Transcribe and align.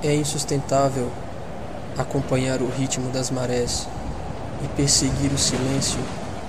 É 0.00 0.14
insustentável 0.14 1.10
acompanhar 1.98 2.62
o 2.62 2.68
ritmo 2.68 3.10
das 3.10 3.32
marés 3.32 3.88
e 4.64 4.68
perseguir 4.76 5.32
o 5.32 5.38
silêncio 5.38 5.98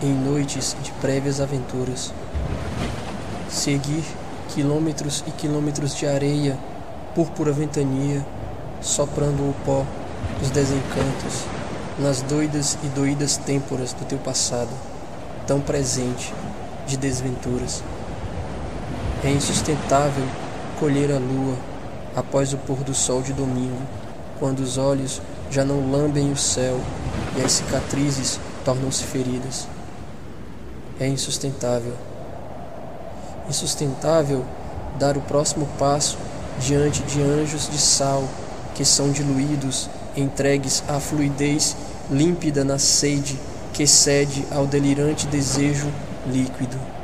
em 0.04 0.14
noites 0.14 0.78
de 0.84 0.92
prévias 0.94 1.42
aventuras. 1.42 2.14
Seguir 3.50 4.04
quilômetros 4.50 5.24
e 5.26 5.32
quilômetros 5.32 5.96
de 5.96 6.06
areia, 6.06 6.60
púrpura 7.16 7.52
ventania, 7.52 8.24
soprando 8.82 9.42
o 9.42 9.56
pó 9.66 9.84
dos 10.40 10.52
desencantos 10.52 11.44
nas 11.98 12.22
doidas 12.22 12.78
e 12.84 12.88
doídas 12.90 13.38
têmporas 13.38 13.94
do 13.94 14.06
teu 14.06 14.20
passado, 14.20 14.70
tão 15.48 15.60
presente 15.60 16.32
de 16.86 16.96
desventuras. 16.96 17.84
É 19.24 19.32
insustentável 19.32 20.24
colher 20.80 21.12
a 21.12 21.18
lua 21.18 21.56
após 22.16 22.54
o 22.54 22.58
pôr 22.58 22.78
do 22.78 22.94
sol 22.94 23.22
de 23.22 23.34
domingo, 23.34 23.82
quando 24.40 24.60
os 24.60 24.78
olhos 24.78 25.22
já 25.52 25.66
não 25.66 25.92
lambem 25.92 26.32
o 26.32 26.38
céu 26.38 26.80
e 27.38 27.42
as 27.42 27.54
cicatrizes 27.54 28.40
tornam-se 28.64 29.04
feridas. 29.04 29.68
É 31.00 31.08
insustentável. 31.08 31.94
Insustentável 33.48 34.46
dar 34.98 35.18
o 35.18 35.22
próximo 35.22 35.68
passo 35.78 36.18
diante 36.60 37.02
de 37.04 37.22
anjos 37.22 37.70
de 37.70 37.78
sal 37.78 38.24
que 38.76 38.86
são 38.86 39.12
diluídos, 39.12 39.90
entregues 40.16 40.84
à 40.88 41.00
fluidez 41.00 41.76
límpida 42.10 42.64
na 42.64 42.78
sede 42.80 43.38
que 43.74 43.86
cede 43.86 44.46
ao 44.52 44.66
delirante 44.66 45.28
desejo 45.28 45.88
líquido. 46.28 46.99